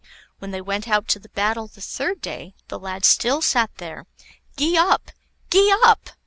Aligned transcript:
When 0.39 0.49
they 0.49 0.61
went 0.61 0.87
out 0.89 1.07
to 1.09 1.19
battle 1.19 1.67
the 1.67 1.79
third 1.79 2.21
day, 2.21 2.55
the 2.69 2.79
lad 2.79 3.05
still 3.05 3.39
sat 3.43 3.69
there. 3.77 4.07
"Gee 4.57 4.75
up! 4.75 5.11
gee 5.51 5.71
up!" 5.83 6.09